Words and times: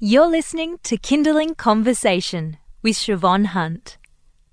You're 0.00 0.26
listening 0.26 0.78
to 0.82 0.98
Kinderling 0.98 1.56
Conversation 1.56 2.56
with 2.82 2.96
Siobhan 2.96 3.46
Hunt, 3.46 3.96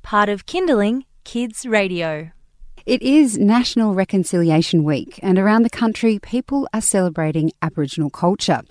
part 0.04 0.30
of 0.30 0.46
Kinderling 0.46 1.06
Kids 1.24 1.66
Radio. 1.66 2.30
It 2.86 3.02
is 3.02 3.40
National 3.40 3.96
Reconciliation 3.96 4.84
Week, 4.84 5.20
and 5.24 5.40
around 5.40 5.64
the 5.64 5.72
country, 5.72 6.20
people 6.20 6.70
are 6.76 6.80
celebrating 6.80 7.52
Aboriginal 7.64 8.12
culture. 8.12 8.62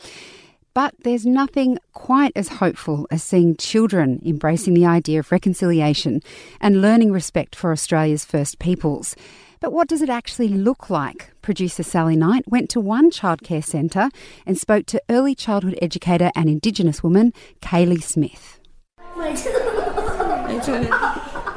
But 0.73 0.95
there's 1.03 1.27
nothing 1.27 1.77
quite 1.93 2.33
as 2.37 2.47
hopeful 2.47 3.09
as 3.11 3.25
seeing 3.25 3.57
children 3.57 4.23
embracing 4.25 4.75
the 4.75 4.87
idea 4.87 5.19
of 5.19 5.33
reconciliation 5.33 6.23
and 6.61 6.81
learning 6.81 7.11
respect 7.11 7.57
for 7.57 7.73
Australia's 7.73 8.25
First 8.25 8.61
Peoples. 8.61 9.17
But 9.61 9.73
what 9.75 9.89
does 9.89 10.01
it 10.01 10.09
actually 10.09 10.49
look 10.49 10.89
like? 10.89 11.33
Producer 11.43 11.83
Sally 11.83 12.17
Knight 12.17 12.45
went 12.49 12.71
to 12.71 12.81
one 12.81 13.11
childcare 13.11 13.63
centre 13.63 14.09
and 14.47 14.57
spoke 14.57 14.87
to 14.87 15.03
early 15.11 15.35
childhood 15.35 15.79
educator 15.83 16.31
and 16.35 16.49
Indigenous 16.49 17.03
woman 17.03 17.35
Kaylee 17.61 18.03
Smith. 18.03 18.59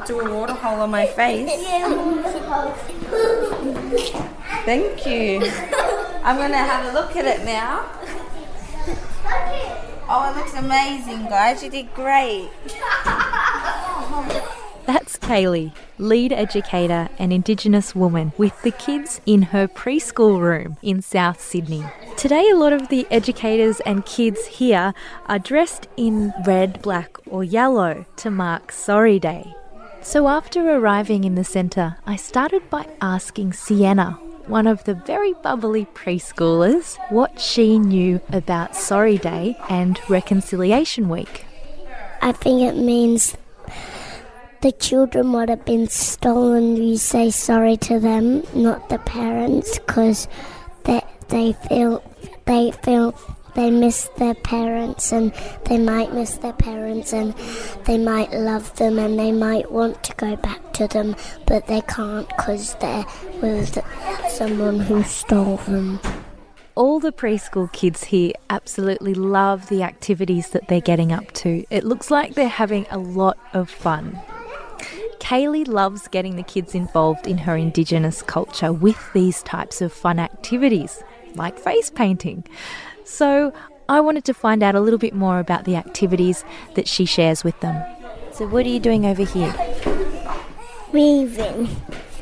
Do 0.06 0.20
a 0.20 0.38
water 0.38 0.54
hole 0.54 0.82
on 0.82 0.92
my 0.92 1.06
face. 1.06 1.50
Thank 4.66 5.06
you. 5.06 5.50
I'm 6.26 6.36
going 6.36 6.52
to 6.52 6.58
have 6.58 6.94
a 6.94 6.98
look 6.98 7.16
at 7.16 7.24
it 7.24 7.46
now. 7.46 7.86
Oh, 10.10 10.30
it 10.30 10.36
looks 10.38 10.54
amazing, 10.56 11.30
guys. 11.30 11.64
You 11.64 11.70
did 11.70 11.94
great. 11.94 12.50
That's 14.86 15.16
Kaylee, 15.18 15.74
lead 15.98 16.34
educator 16.34 17.08
and 17.18 17.32
Indigenous 17.32 17.96
woman 17.96 18.34
with 18.38 18.62
the 18.64 18.72
kids 18.72 19.22
in 19.26 19.44
her 19.44 19.68
preschool 19.68 20.42
room 20.42 20.78
in 20.82 21.02
South 21.02 21.42
Sydney. 21.42 21.86
Today, 22.18 22.50
a 22.50 22.56
lot 22.56 22.74
of 22.74 22.90
the 22.90 23.08
educators 23.10 23.80
and 23.82 24.06
kids 24.06 24.46
here 24.46 24.94
are 25.28 25.40
dressed 25.40 25.88
in 25.96 26.34
red, 26.46 26.82
black, 26.82 27.18
or 27.26 27.46
yellow 27.46 28.06
to 28.18 28.30
mark 28.30 28.74
Sorry 28.74 29.20
Day. 29.20 29.54
So, 30.02 30.28
after 30.28 30.70
arriving 30.70 31.24
in 31.24 31.36
the 31.36 31.46
centre, 31.46 31.96
I 32.06 32.18
started 32.18 32.70
by 32.70 32.86
asking 33.00 33.54
Sienna, 33.54 34.20
one 34.48 34.68
of 34.68 34.84
the 34.84 34.96
very 34.96 35.32
bubbly 35.32 35.86
preschoolers, 35.94 36.98
what 37.10 37.40
she 37.40 37.80
knew 37.80 38.20
about 38.34 38.76
Sorry 38.76 39.18
Day 39.18 39.58
and 39.70 39.98
Reconciliation 40.10 41.08
Week. 41.08 41.46
I 42.22 42.34
think 42.34 42.62
it 42.62 42.76
means 42.76 43.38
the 44.64 44.72
children 44.72 45.34
would 45.34 45.50
have 45.50 45.66
been 45.66 45.90
stolen, 45.90 46.78
you 46.78 46.96
say 46.96 47.30
sorry 47.30 47.76
to 47.76 48.00
them, 48.00 48.42
not 48.56 48.88
the 48.88 48.98
parents, 49.00 49.78
because 49.78 50.30
they, 50.86 51.02
they 51.28 51.52
feel 51.68 52.02
they 52.46 52.72
feel 52.72 53.14
they 53.56 53.70
miss 53.70 54.10
their 54.18 54.34
parents 54.34 55.12
and 55.12 55.34
they 55.66 55.78
might 55.78 56.14
miss 56.14 56.36
their 56.38 56.54
parents 56.54 57.12
and 57.12 57.36
they 57.84 57.98
might 57.98 58.32
love 58.32 58.74
them 58.78 59.00
and 59.00 59.20
they 59.20 59.34
might 59.34 59.70
want 59.70 60.02
to 60.02 60.16
go 60.16 60.38
back 60.38 60.72
to 60.72 60.88
them, 60.88 61.14
but 61.46 61.68
they 61.68 61.82
can't 61.82 62.30
because 62.30 62.74
they're 62.76 63.06
with 63.42 63.78
someone 64.30 64.80
who 64.80 65.04
stole 65.04 65.58
them. 65.58 66.00
All 66.76 67.02
the 67.02 67.12
preschool 67.12 67.72
kids 67.74 68.06
here 68.06 68.32
absolutely 68.50 69.14
love 69.14 69.68
the 69.68 69.84
activities 69.84 70.52
that 70.52 70.70
they're 70.70 70.80
getting 70.80 71.12
up 71.12 71.34
to. 71.34 71.66
It 71.70 71.84
looks 71.84 72.10
like 72.10 72.34
they're 72.34 72.48
having 72.48 72.88
a 72.90 72.98
lot 72.98 73.38
of 73.52 73.70
fun. 73.70 74.22
Kaylee 75.24 75.66
loves 75.66 76.10
getting 76.10 76.36
the 76.36 76.44
kids 76.44 76.76
involved 76.76 77.28
in 77.28 77.38
her 77.38 77.56
Indigenous 77.56 78.22
culture 78.22 78.74
with 78.74 79.00
these 79.14 79.42
types 79.44 79.82
of 79.82 79.94
fun 79.94 80.20
activities, 80.20 81.02
like 81.36 81.58
face 81.58 81.90
painting. 81.90 82.44
So 83.06 83.54
I 83.88 84.02
wanted 84.02 84.26
to 84.26 84.34
find 84.34 84.62
out 84.62 84.76
a 84.76 84.82
little 84.82 85.00
bit 85.00 85.16
more 85.16 85.40
about 85.40 85.64
the 85.64 85.78
activities 85.78 86.44
that 86.76 86.90
she 86.90 87.06
shares 87.06 87.42
with 87.42 87.58
them. 87.62 87.82
So, 88.34 88.48
what 88.48 88.66
are 88.66 88.70
you 88.70 88.82
doing 88.82 89.06
over 89.06 89.24
here? 89.24 89.56
Weaving. 90.92 91.70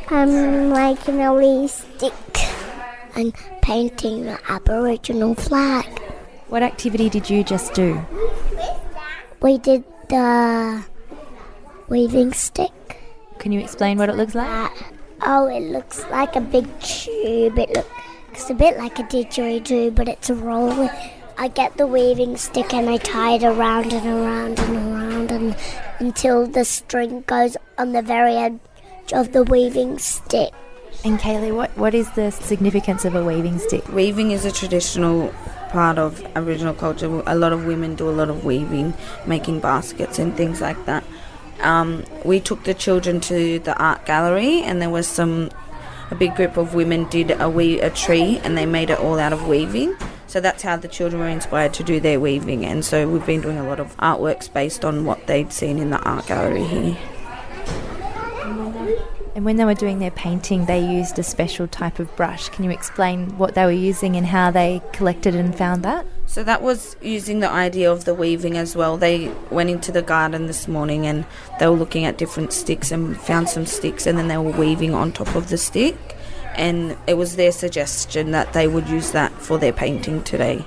I'm 0.10 0.70
making 0.70 1.24
a 1.24 1.34
wee 1.34 1.68
stick 1.70 2.14
and 3.16 3.34
painting 3.64 4.26
the 4.26 4.40
Aboriginal 4.48 5.34
flag. 5.34 5.86
What 6.50 6.62
activity 6.62 7.10
did 7.10 7.32
you 7.32 7.44
just 7.44 7.74
do? 7.74 8.00
We 9.42 9.58
did 9.58 9.86
the 10.10 10.86
weaving 11.92 12.32
stick. 12.32 12.72
Can 13.38 13.52
you 13.52 13.60
explain 13.60 13.98
what 13.98 14.08
it 14.08 14.16
looks 14.16 14.34
like? 14.34 14.48
Uh, 14.48 14.70
oh, 15.24 15.48
it 15.48 15.60
looks 15.60 16.06
like 16.10 16.38
a 16.38 16.42
big 16.42 16.66
tube. 16.80 17.60
It 17.60 17.76
looks 17.76 18.50
a 18.50 18.54
bit 18.54 18.78
like 18.78 18.98
a 18.98 19.04
didgeridoo, 19.04 19.94
but 19.94 20.08
it's 20.08 20.30
a 20.30 20.36
roll. 20.36 20.90
I 21.38 21.50
get 21.50 21.76
the 21.76 21.86
weaving 21.86 22.38
stick 22.38 22.74
and 22.74 22.90
I 22.90 22.96
tie 22.96 23.34
it 23.34 23.44
around 23.44 23.92
and 23.92 24.08
around 24.08 24.60
and 24.60 24.78
around 24.78 25.32
and, 25.32 25.56
until 26.00 26.48
the 26.48 26.64
string 26.64 27.26
goes 27.28 27.58
on 27.78 27.92
the 27.92 28.02
very 28.02 28.36
edge 28.36 28.60
of 29.12 29.34
the 29.34 29.44
weaving 29.44 30.00
stick. 30.00 30.54
And 31.04 31.20
Kaylee, 31.20 31.54
what, 31.54 31.76
what 31.78 31.94
is 31.94 32.10
the 32.12 32.32
significance 32.32 33.04
of 33.04 33.16
a 33.16 33.26
weaving 33.26 33.60
stick? 33.60 33.86
Weaving 33.90 34.32
is 34.32 34.46
a 34.46 34.52
traditional 34.52 35.34
part 35.72 35.98
of 35.98 36.24
Aboriginal 36.38 36.74
culture. 36.74 37.22
A 37.26 37.36
lot 37.36 37.52
of 37.52 37.66
women 37.66 37.96
do 37.96 38.10
a 38.10 38.12
lot 38.12 38.30
of 38.30 38.46
weaving, 38.46 38.94
making 39.26 39.60
baskets 39.60 40.20
and 40.20 40.38
things 40.38 40.62
like 40.62 40.86
that 40.86 41.04
um, 41.62 42.04
we 42.26 42.40
took 42.40 42.64
the 42.64 42.74
children 42.74 43.20
to 43.22 43.60
the 43.60 43.78
art 43.78 44.06
gallery, 44.06 44.62
and 44.62 44.82
there 44.82 44.90
was 44.90 45.08
some 45.08 45.50
a 46.10 46.16
big 46.16 46.36
group 46.36 46.58
of 46.58 46.74
women 46.76 47.06
did 47.10 47.32
a 47.32 47.50
we 47.50 47.80
a 47.80 47.90
tree, 47.90 48.40
and 48.44 48.58
they 48.58 48.66
made 48.66 48.90
it 48.90 49.00
all 49.00 49.20
out 49.20 49.34
of 49.34 49.48
weaving. 49.48 49.96
So 50.28 50.40
that's 50.40 50.64
how 50.64 50.78
the 50.78 50.88
children 50.88 51.22
were 51.22 51.28
inspired 51.28 51.74
to 51.76 51.84
do 51.84 52.00
their 52.00 52.20
weaving, 52.20 52.66
and 52.66 52.86
so 52.86 53.08
we've 53.08 53.26
been 53.26 53.42
doing 53.42 53.58
a 53.58 53.66
lot 53.66 53.80
of 53.80 53.96
artworks 53.98 54.52
based 54.52 54.86
on 54.86 55.06
what 55.06 55.28
they'd 55.28 55.52
seen 55.52 55.78
in 55.78 55.90
the 55.90 56.00
art 56.00 56.28
gallery 56.28 56.64
here. 56.64 56.98
And 59.34 59.46
when 59.46 59.56
they 59.56 59.64
were 59.64 59.74
doing 59.74 60.00
their 60.00 60.12
painting, 60.12 60.66
they 60.66 60.80
used 60.80 61.18
a 61.18 61.24
special 61.24 61.66
type 61.68 62.00
of 62.00 62.14
brush. 62.18 62.50
Can 62.50 62.66
you 62.66 62.72
explain 62.72 63.38
what 63.38 63.56
they 63.56 63.64
were 63.64 63.72
using 63.72 64.18
and 64.18 64.26
how 64.26 64.52
they 64.52 64.82
collected 64.92 65.36
and 65.36 65.56
found 65.56 65.84
that? 65.84 66.06
So 66.26 66.44
that 66.44 66.62
was 66.62 66.98
using 67.02 67.40
the 67.40 67.50
idea 67.50 67.92
of 67.92 68.04
the 68.04 68.14
weaving 68.14 68.58
as 68.58 68.76
well. 68.76 68.98
They 68.98 69.30
went 69.50 69.70
into 69.70 69.92
the 69.92 70.02
garden 70.02 70.48
this 70.48 70.68
morning 70.68 71.06
and 71.06 71.26
they 71.60 71.68
were 71.68 71.78
looking 71.78 72.04
at 72.04 72.18
different 72.18 72.52
sticks 72.52 72.92
and 72.92 73.20
found 73.20 73.48
some 73.48 73.66
sticks 73.66 74.06
and 74.06 74.18
then 74.18 74.28
they 74.28 74.38
were 74.38 74.52
weaving 74.52 74.94
on 74.94 75.14
top 75.14 75.34
of 75.36 75.48
the 75.48 75.58
stick. 75.58 76.18
And 76.56 76.98
it 77.08 77.14
was 77.14 77.38
their 77.38 77.54
suggestion 77.54 78.32
that 78.32 78.52
they 78.52 78.68
would 78.68 78.90
use 78.90 79.12
that 79.12 79.32
for 79.32 79.58
their 79.58 79.72
painting 79.72 80.24
today. 80.24 80.66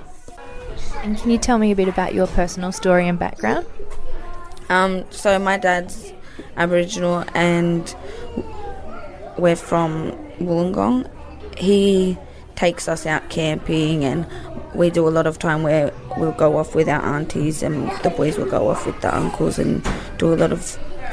And 1.03 1.19
can 1.19 1.30
you 1.30 1.38
tell 1.38 1.58
me 1.58 1.70
a 1.70 1.76
bit 1.76 1.88
about 1.88 2.14
your 2.14 2.26
personal 2.28 2.72
story 2.72 3.06
and 3.08 3.19
background? 3.19 3.66
Um, 4.70 5.04
so 5.10 5.38
my 5.38 5.58
dad's 5.58 6.14
Aboriginal 6.56 7.24
and 7.34 7.94
we're 9.39 9.56
from 9.56 10.12
Wollongong. 10.39 11.11
He 11.59 12.19
takes 12.56 12.89
us 12.89 13.06
out 13.06 13.28
camping 13.31 14.05
and 14.05 14.27
we 14.75 14.91
do 14.91 15.06
a 15.09 15.11
lot 15.11 15.27
of 15.27 15.39
time 15.39 15.62
where 15.62 15.93
we'll 16.17 16.33
go 16.33 16.56
off 16.56 16.75
with 16.75 16.89
our 16.89 17.03
aunties 17.03 17.62
and 17.62 17.91
the 18.03 18.11
boys 18.11 18.39
will 18.39 18.49
go 18.49 18.69
off 18.69 18.87
with 18.87 19.00
the 19.00 19.17
uncles 19.17 19.59
and 19.59 19.87
do 20.19 20.33
a 20.33 20.37
lot 20.37 20.53
of 20.53 20.65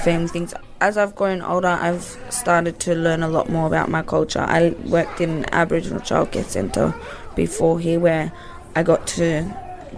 family 0.03 0.27
things. 0.27 0.53
As 0.79 0.97
I've 0.97 1.15
grown 1.15 1.41
older, 1.41 1.67
I've 1.67 2.17
started 2.29 2.79
to 2.81 2.95
learn 2.95 3.21
a 3.21 3.27
lot 3.27 3.49
more 3.49 3.67
about 3.67 3.89
my 3.89 4.01
culture. 4.01 4.39
I 4.39 4.69
worked 4.85 5.21
in 5.21 5.29
an 5.29 5.45
Aboriginal 5.51 5.99
Childcare 5.99 6.43
Centre 6.43 6.93
before 7.35 7.79
here 7.79 7.99
where 7.99 8.31
I 8.75 8.83
got 8.83 9.05
to 9.07 9.45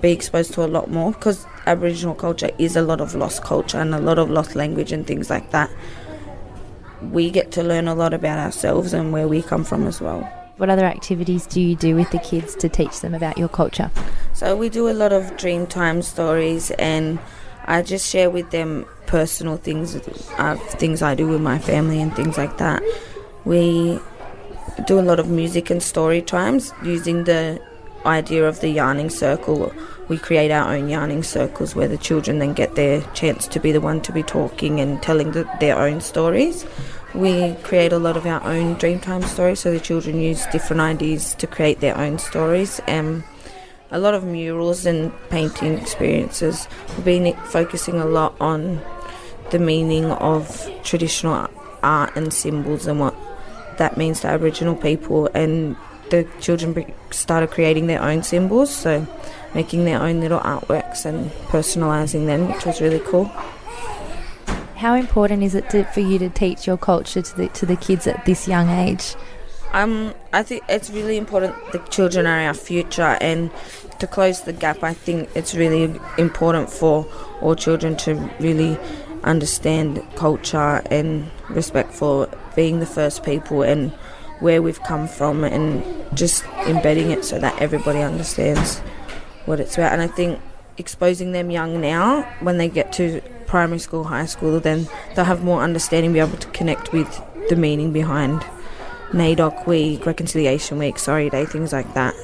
be 0.02 0.12
exposed 0.12 0.54
to 0.54 0.66
a 0.66 0.68
lot 0.68 0.90
more 0.90 1.14
because 1.14 1.46
Aboriginal 1.66 2.16
culture 2.16 2.50
is 2.58 2.76
a 2.76 2.82
lot 2.82 3.00
of 3.00 3.16
lost 3.16 3.44
culture 3.44 3.78
and 3.78 3.96
a 3.96 4.00
lot 4.00 4.20
of 4.20 4.30
lost 4.30 4.56
language 4.56 4.92
and 4.92 5.08
things 5.08 5.30
like 5.30 5.52
that 5.52 5.70
we 7.12 7.30
get 7.30 7.52
to 7.54 7.64
learn 7.64 7.88
a 7.88 7.96
lot 7.96 8.14
about 8.14 8.40
ourselves 8.40 8.94
and 8.94 9.12
where 9.12 9.28
we 9.28 9.42
come 9.42 9.64
from 9.64 9.88
as 9.88 10.02
well. 10.02 10.22
What 10.58 10.70
other 10.70 10.86
activities 10.86 11.48
do 11.48 11.60
you 11.60 11.76
do 11.76 11.96
with 11.96 12.12
the 12.12 12.20
kids 12.20 12.56
to 12.58 12.70
teach 12.70 13.02
them 13.02 13.14
about 13.14 13.38
your 13.38 13.50
culture? 13.50 13.90
So 14.34 14.56
we 14.56 14.70
do 14.70 14.88
a 14.88 14.94
lot 14.94 15.12
of 15.12 15.36
dream 15.38 15.66
time 15.66 16.02
stories 16.02 16.72
and 16.72 17.20
I 17.66 17.82
just 17.82 18.10
share 18.10 18.30
with 18.30 18.52
them 18.52 18.86
personal 19.08 19.58
things, 19.58 19.96
uh, 20.38 20.56
things 20.56 21.02
I 21.02 21.16
do 21.16 21.28
with 21.28 21.42
my 21.42 21.60
family 21.60 22.02
and 22.02 22.16
things 22.16 22.38
like 22.38 22.58
that. 22.58 22.84
We 23.46 24.00
do 24.86 25.00
a 25.00 25.02
lot 25.02 25.20
of 25.20 25.30
music 25.30 25.70
and 25.70 25.82
story 25.82 26.22
times 26.22 26.74
using 26.84 27.24
the 27.24 27.62
idea 28.06 28.48
of 28.48 28.60
the 28.60 28.70
yarning 28.70 29.10
circle. 29.10 29.74
We 30.08 30.18
create 30.18 30.52
our 30.52 30.74
own 30.74 30.90
yarning 30.90 31.24
circles 31.24 31.76
where 31.76 31.88
the 31.88 31.98
children 31.98 32.40
then 32.40 32.54
get 32.54 32.76
their 32.76 33.02
chance 33.14 33.48
to 33.48 33.60
be 33.60 33.72
the 33.72 33.82
one 33.82 34.02
to 34.02 34.12
be 34.12 34.24
talking 34.24 34.80
and 34.80 35.02
telling 35.02 35.32
the, 35.32 35.50
their 35.60 35.78
own 35.78 36.02
stories. 36.02 36.66
We 37.14 37.54
create 37.64 37.94
a 37.94 38.00
lot 38.00 38.18
of 38.18 38.26
our 38.26 38.44
own 38.44 38.76
Dreamtime 38.76 39.24
stories, 39.26 39.60
so 39.60 39.72
the 39.72 39.80
children 39.80 40.20
use 40.20 40.46
different 40.48 40.82
ideas 40.82 41.36
to 41.36 41.48
create 41.48 41.80
their 41.80 41.98
own 41.98 42.20
stories. 42.20 42.82
And 42.88 43.24
a 43.94 44.00
lot 44.00 44.16
of 44.16 44.24
murals 44.24 44.88
and 44.88 45.14
painting 45.30 45.78
experiences. 45.78 46.68
We've 46.96 47.06
been 47.06 47.36
focusing 47.46 48.00
a 48.00 48.06
lot 48.06 48.36
on 48.42 48.82
the 49.52 49.60
meaning 49.60 50.06
of 50.06 50.70
traditional 50.84 51.48
art 51.84 52.16
and 52.16 52.34
symbols 52.34 52.88
and 52.88 53.00
what 53.00 53.16
that 53.78 53.96
means 53.96 54.22
to 54.22 54.28
Aboriginal 54.28 54.76
people 54.76 55.30
and 55.36 55.76
the 56.14 56.28
children 56.40 56.94
started 57.10 57.50
creating 57.50 57.88
their 57.88 58.00
own 58.00 58.22
symbols, 58.22 58.70
so 58.70 59.08
making 59.56 59.86
their 59.86 60.00
own 60.00 60.22
little 60.22 60.40
artworks 60.42 61.06
and 61.06 61.32
personalising 61.50 62.28
them, 62.28 62.52
which 62.52 62.66
was 62.68 62.80
really 62.82 63.00
cool. 63.00 63.26
How 64.76 64.94
important 64.94 65.42
is 65.42 65.56
it 65.56 65.72
to, 65.72 65.86
for 65.86 66.02
you 66.02 66.20
to 66.20 66.30
teach 66.30 66.68
your 66.68 66.78
culture 66.78 67.24
to 67.24 67.38
the 67.38 67.48
to 67.48 67.66
the 67.66 67.76
kids 67.76 68.06
at 68.06 68.26
this 68.26 68.48
young 68.48 68.70
age? 68.70 69.16
Um, 69.72 70.14
I 70.32 70.44
think 70.44 70.62
it's 70.70 70.92
really 70.92 71.18
important. 71.18 71.56
The 71.72 71.80
children 71.90 72.28
are 72.28 72.42
our 72.42 72.54
future, 72.54 73.18
and 73.20 73.50
to 73.98 74.06
close 74.06 74.42
the 74.42 74.54
gap, 74.54 74.84
I 74.84 74.94
think 74.94 75.30
it's 75.34 75.56
really 75.56 76.00
important 76.20 76.70
for 76.70 77.08
all 77.42 77.56
children 77.56 77.98
to 78.06 78.14
really 78.40 78.78
understand 79.24 80.04
culture 80.16 80.84
and 80.92 81.32
respect 81.50 81.92
for 81.92 82.30
being 82.56 82.82
the 82.82 82.86
first 82.86 83.24
people 83.24 83.64
and 83.64 83.92
where 84.40 84.62
we've 84.62 84.82
come 84.84 85.08
from, 85.08 85.44
and 85.44 85.84
just 86.16 86.44
embedding 86.68 87.12
it 87.12 87.24
so 87.24 87.40
that 87.40 87.62
everybody 87.62 88.00
understands 88.00 88.80
what 89.46 89.60
it's 89.60 89.76
about. 89.78 89.94
And 89.94 90.02
I 90.02 90.08
think 90.08 90.40
exposing 90.78 91.32
them 91.32 91.52
young 91.52 91.80
now, 91.82 92.24
when 92.40 92.58
they 92.58 92.68
get 92.68 92.92
to 92.94 93.22
primary 93.46 93.80
school, 93.80 94.06
high 94.06 94.26
school, 94.26 94.60
then 94.60 94.88
they'll 95.16 95.26
have 95.26 95.44
more 95.44 95.62
understanding, 95.62 96.14
be 96.14 96.20
able 96.20 96.38
to 96.38 96.48
connect 96.50 96.92
with 96.92 97.22
the 97.50 97.56
meaning 97.56 97.92
behind 97.92 98.42
NAIDOC 99.12 99.68
Week, 99.68 100.06
Reconciliation 100.06 100.80
Week, 100.80 100.98
Sorry 100.98 101.30
Day, 101.30 101.46
things 101.46 101.72
like 101.72 101.94
that. 101.94 102.16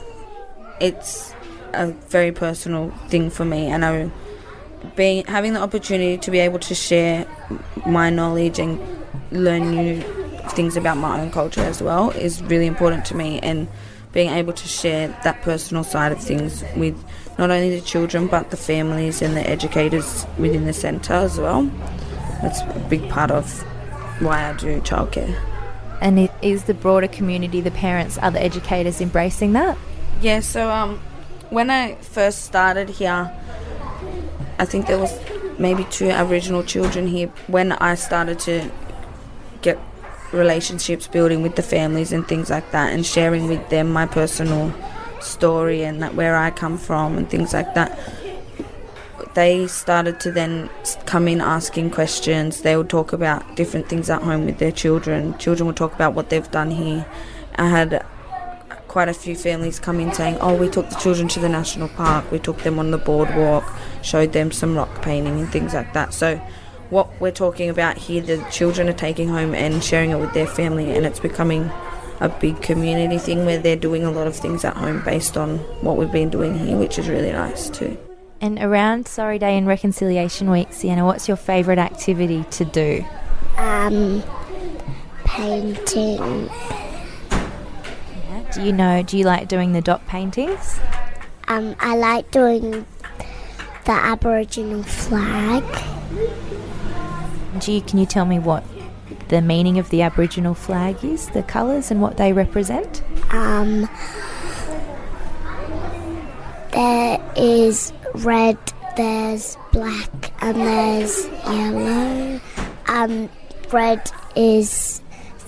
It's 0.80 1.34
a 1.74 1.88
very 2.10 2.32
personal 2.32 2.90
thing 3.10 3.30
for 3.30 3.46
me, 3.46 3.68
and 3.68 3.86
I 3.86 4.10
being 4.96 5.26
having 5.26 5.54
the 5.54 5.60
opportunity 5.60 6.18
to 6.18 6.32
be 6.32 6.40
able 6.40 6.60
to 6.60 6.74
share 6.74 7.28
my 7.86 8.10
knowledge 8.10 8.60
and 8.60 8.80
learn 9.30 9.72
new 9.72 10.02
things 10.52 10.78
about 10.78 10.98
my 10.98 11.22
own 11.22 11.32
culture 11.32 11.62
as 11.62 11.82
well 11.82 12.12
is 12.12 12.42
really 12.44 12.68
important 12.68 13.06
to 13.06 13.16
me 13.16 13.40
and 13.40 13.68
being 14.12 14.30
able 14.30 14.54
to 14.54 14.68
share 14.68 15.08
that 15.24 15.42
personal 15.42 15.84
side 15.84 16.12
of 16.12 16.22
things 16.22 16.64
with 16.76 16.96
not 17.38 17.52
only 17.52 17.80
the 17.80 17.86
children 17.86 18.28
but 18.28 18.50
the 18.50 18.58
families 18.58 19.22
and 19.22 19.36
the 19.36 19.48
educators 19.48 20.26
within 20.38 20.66
the 20.66 20.74
centre 20.74 21.14
as 21.14 21.40
well. 21.40 21.64
That's 22.42 22.62
a 22.62 22.86
big 22.90 23.08
part 23.10 23.32
of 23.32 23.62
why 24.22 24.50
I 24.50 24.54
do 24.54 24.82
childcare. 24.82 25.40
And 26.02 26.18
it 26.18 26.32
is 26.42 26.64
the 26.64 26.74
broader 26.74 27.08
community, 27.08 27.62
the 27.62 27.72
parents, 27.72 28.18
other 28.22 28.40
educators 28.40 29.02
embracing 29.02 29.54
that? 29.54 29.78
Yeah, 30.22 30.40
so 30.40 30.70
um, 30.70 31.00
when 31.50 31.70
I 31.70 31.96
first 31.96 32.44
started 32.44 32.90
here, 32.90 33.32
I 34.58 34.66
think 34.66 34.88
there 34.88 34.98
was 34.98 35.18
maybe 35.58 35.84
two 35.86 36.10
Aboriginal 36.10 36.64
children 36.64 37.08
here 37.08 37.28
when 37.48 37.74
I 37.74 37.96
started 37.96 38.40
to 38.40 38.72
get 39.62 39.78
relationships 40.32 41.08
building 41.08 41.42
with 41.42 41.56
the 41.56 41.64
families 41.64 42.12
and 42.12 42.28
things 42.28 42.50
like 42.50 42.72
that 42.72 42.94
and 42.94 43.06
sharing 43.06 43.48
with 43.48 43.70
them 43.70 43.90
my 43.92 44.06
personal 44.06 44.74
story 45.22 45.84
and 45.84 46.02
that 46.02 46.16
where 46.16 46.38
I 46.38 46.52
come 46.52 46.78
from 46.78 47.18
and 47.18 47.30
things 47.30 47.54
like 47.54 47.74
that. 47.74 47.98
They 49.34 49.68
started 49.68 50.20
to 50.22 50.32
then 50.32 50.70
come 51.06 51.28
in 51.28 51.40
asking 51.40 51.92
questions. 51.92 52.62
They 52.62 52.76
would 52.76 52.90
talk 52.90 53.14
about 53.14 53.56
different 53.56 53.88
things 53.88 54.10
at 54.10 54.22
home 54.22 54.46
with 54.46 54.58
their 54.58 54.72
children. 54.72 55.38
Children 55.38 55.68
would 55.68 55.78
talk 55.78 55.94
about 55.94 56.14
what 56.14 56.30
they've 56.30 56.50
done 56.52 56.72
here. 56.72 57.06
I 57.58 57.70
had 57.70 58.06
quite 58.88 59.08
a 59.08 59.14
few 59.14 59.36
families 59.36 59.80
come 59.80 60.00
in 60.00 60.12
saying, 60.14 60.38
"Oh, 60.42 60.56
we 60.56 60.68
took 60.68 60.90
the 60.90 60.96
children 60.96 61.28
to 61.30 61.40
the 61.40 61.48
national 61.48 61.90
park. 61.90 62.32
We 62.32 62.40
took 62.40 62.64
them 62.64 62.80
on 62.80 62.90
the 62.92 62.98
boardwalk, 62.98 63.64
showed 64.02 64.34
them 64.34 64.52
some 64.52 64.76
rock 64.76 65.02
painting 65.02 65.40
and 65.40 65.50
things 65.52 65.74
like 65.74 65.94
that." 65.94 66.14
So 66.14 66.42
what 66.90 67.10
we're 67.20 67.32
talking 67.32 67.70
about 67.70 67.98
here, 67.98 68.22
the 68.22 68.44
children 68.52 68.90
are 68.90 68.94
taking 68.94 69.30
home 69.30 69.54
and 69.54 69.84
sharing 69.84 70.12
it 70.12 70.20
with 70.20 70.34
their 70.34 70.48
family, 70.48 70.92
and 70.92 71.06
it's 71.06 71.20
becoming 71.20 71.72
a 72.20 72.30
big 72.30 72.62
community 72.62 73.18
thing 73.18 73.46
where 73.46 73.58
they're 73.58 73.76
doing 73.76 74.04
a 74.04 74.12
lot 74.12 74.28
of 74.28 74.36
things 74.36 74.66
at 74.66 74.76
home 74.76 75.02
based 75.04 75.38
on 75.38 75.58
what 75.82 75.98
we've 75.98 76.12
been 76.12 76.30
doing 76.30 76.58
here, 76.58 76.78
which 76.78 77.00
is 77.00 77.08
really 77.08 77.32
nice 77.32 77.70
too. 77.70 77.98
And 78.42 78.60
around 78.60 79.08
Sorry 79.08 79.38
Day 79.38 79.58
and 79.58 79.68
Reconciliation 79.68 80.50
Week, 80.50 80.72
Sienna, 80.72 81.06
what's 81.06 81.28
your 81.28 81.38
favourite 81.38 81.78
activity 81.80 82.46
to 82.52 82.66
do? 82.66 83.06
Um, 83.58 84.24
painting. 85.26 86.50
Yeah. 87.30 88.52
Do 88.54 88.64
you 88.64 88.72
know? 88.72 89.04
Do 89.04 89.18
you 89.18 89.26
like 89.26 89.48
doing 89.48 89.74
the 89.74 89.82
dot 89.82 90.06
paintings? 90.08 90.80
Um, 91.50 91.76
I 91.80 91.98
like 91.98 92.32
doing 92.32 92.86
the 93.86 93.92
Aboriginal 93.92 94.84
flag. 94.84 95.64
You, 97.66 97.82
can 97.82 98.00
you 98.00 98.06
tell 98.06 98.26
me 98.26 98.40
what 98.40 98.64
the 99.30 99.42
meaning 99.42 99.80
of 99.80 99.90
the 99.90 100.02
Aboriginal 100.02 100.54
flag 100.54 101.04
is, 101.04 101.30
the 101.30 101.44
colours 101.44 101.92
and 101.92 102.02
what 102.02 102.18
they 102.18 102.32
represent? 102.32 103.04
Um, 103.32 103.90
there 106.72 107.20
is 107.36 107.92
red, 108.16 108.58
there's 108.96 109.58
black, 109.72 110.32
and 110.42 110.58
there's 110.58 111.28
yellow. 111.28 112.40
Um, 112.88 113.30
red 113.72 114.12
is 114.36 115.02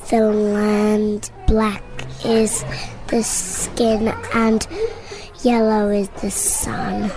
the 0.10 0.22
land, 0.32 1.32
black 1.48 1.84
is 2.26 2.66
the 3.08 3.24
skin, 3.24 4.14
and 4.34 4.68
yellow 5.44 5.90
is 5.90 6.10
the 6.22 6.32
sun. 6.32 7.12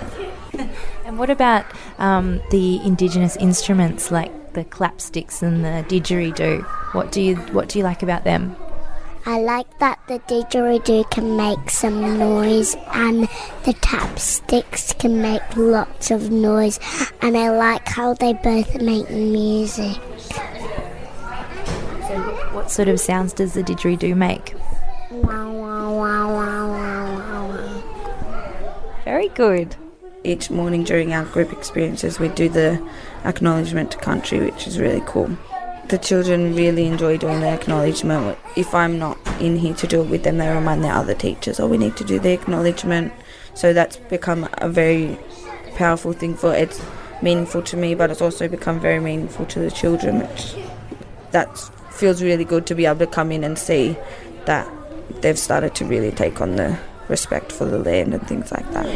And 1.05 1.19
what 1.19 1.31
about 1.31 1.67
um, 1.99 2.41
the 2.51 2.81
Indigenous 2.85 3.37
instruments 3.37 4.11
like 4.11 4.33
the 4.55 4.65
clapsticks 4.65 5.43
and 5.43 5.65
the 5.65 5.85
didgeridoo. 5.89 6.63
What 6.95 7.13
do 7.13 7.21
you 7.21 7.37
what 7.53 7.69
do 7.69 7.79
you 7.79 7.85
like 7.85 8.03
about 8.03 8.25
them? 8.25 8.57
I 9.27 9.41
like 9.41 9.79
that 9.79 10.01
the 10.07 10.19
didgeridoo 10.21 11.11
can 11.11 11.37
make 11.37 11.71
some 11.71 12.19
noise 12.19 12.77
and 12.93 13.23
the 13.65 13.73
tapsticks 13.75 14.99
can 14.99 15.23
make 15.23 15.43
lots 15.57 16.11
of 16.11 16.31
noise 16.31 16.79
and 17.21 17.37
I 17.37 17.51
like 17.51 17.89
how 17.89 18.15
they 18.15 18.35
both 18.35 18.81
make 18.81 19.11
music. 19.11 19.97
So 22.09 22.21
what 22.53 22.71
sort 22.71 22.89
of 22.89 23.01
sounds 23.01 23.33
does 23.33 23.55
the 23.55 23.63
didgeridoo 23.63 24.17
make? 24.17 24.55
Wow, 25.11 25.53
wow, 25.53 25.99
wow, 25.99 26.33
wow, 26.33 26.69
wow, 26.73 27.49
wow. 27.49 29.03
Very 29.05 29.29
good 29.29 29.77
each 30.25 30.51
morning 30.51 30.83
during 30.83 31.13
our 31.13 31.25
group 31.25 31.53
experiences, 31.53 32.19
we 32.19 32.29
do 32.29 32.49
the 32.49 32.83
acknowledgement 33.25 33.93
to 33.93 33.99
country, 33.99 34.41
which 34.41 34.67
is 34.67 34.81
really 34.81 35.03
cool. 35.07 35.31
The 35.89 35.99
children 35.99 36.57
really 36.57 36.87
enjoy 36.87 37.19
doing 37.19 37.41
the 37.41 37.49
acknowledgement. 37.49 38.39
If 38.57 38.75
I'm 38.75 38.99
not 38.99 39.19
in 39.41 39.57
here 39.57 39.75
to 39.75 39.87
do 39.87 40.03
it 40.03 40.09
with 40.09 40.25
them, 40.25 40.39
they 40.39 40.49
remind 40.49 40.83
their 40.83 40.95
other 40.95 41.15
teachers, 41.15 41.61
oh, 41.61 41.69
we 41.69 41.77
need 41.77 41.97
to 41.99 42.05
do 42.05 42.19
the 42.19 42.33
acknowledgement. 42.33 43.13
So 43.55 43.73
that's 43.73 43.97
become 43.97 44.49
a 44.55 44.69
very 44.69 45.19
powerful 45.77 46.13
thing 46.13 46.35
for 46.35 46.55
it's 46.55 46.83
meaningful 47.23 47.63
to 47.63 47.77
me, 47.77 47.95
but 47.95 48.11
it's 48.11 48.23
also 48.23 48.49
become 48.49 48.81
very 48.81 49.01
meaningful 49.01 49.47
to 49.47 49.59
the 49.59 49.71
children, 49.71 50.21
which 50.21 50.55
that 51.33 51.59
feels 51.91 52.23
really 52.23 52.45
good 52.45 52.67
to 52.67 52.75
be 52.75 52.87
able 52.87 52.99
to 53.01 53.07
come 53.07 53.31
in 53.31 53.45
and 53.45 53.59
see 53.59 53.97
that 54.47 54.71
they've 55.21 55.39
started 55.39 55.75
to 55.75 55.85
really 55.85 56.11
take 56.11 56.41
on 56.41 56.57
the 56.57 56.79
respect 57.09 57.53
for 57.53 57.65
the 57.65 57.79
land 57.79 58.15
and 58.15 58.27
things 58.27 58.51
like 58.53 58.71
that. 58.73 58.87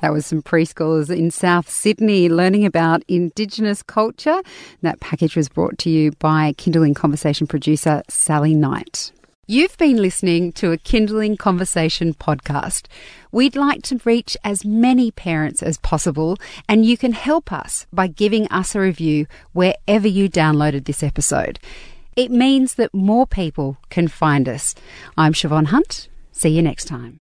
That 0.00 0.12
was 0.12 0.26
some 0.26 0.42
preschoolers 0.42 1.14
in 1.14 1.30
South 1.30 1.68
Sydney 1.68 2.28
learning 2.28 2.64
about 2.64 3.02
Indigenous 3.08 3.82
culture. 3.82 4.40
That 4.82 5.00
package 5.00 5.34
was 5.34 5.48
brought 5.48 5.76
to 5.78 5.90
you 5.90 6.12
by 6.20 6.52
Kinderling 6.52 6.94
Conversation 6.94 7.46
producer 7.46 8.02
Sally 8.08 8.54
Knight. 8.54 9.10
You've 9.50 9.76
been 9.78 9.96
listening 9.96 10.52
to 10.52 10.72
a 10.72 10.78
Kinderling 10.78 11.38
Conversation 11.38 12.14
podcast. 12.14 12.86
We'd 13.32 13.56
like 13.56 13.82
to 13.84 14.00
reach 14.04 14.36
as 14.44 14.64
many 14.64 15.10
parents 15.10 15.62
as 15.62 15.78
possible, 15.78 16.36
and 16.68 16.84
you 16.84 16.98
can 16.98 17.12
help 17.12 17.50
us 17.50 17.86
by 17.92 18.08
giving 18.08 18.46
us 18.48 18.74
a 18.74 18.80
review 18.80 19.26
wherever 19.52 20.06
you 20.06 20.28
downloaded 20.28 20.84
this 20.84 21.02
episode. 21.02 21.58
It 22.14 22.30
means 22.30 22.74
that 22.74 22.92
more 22.92 23.26
people 23.26 23.78
can 23.88 24.06
find 24.06 24.48
us. 24.48 24.74
I'm 25.16 25.32
Siobhan 25.32 25.68
Hunt. 25.68 26.08
See 26.30 26.50
you 26.50 26.62
next 26.62 26.84
time. 26.84 27.18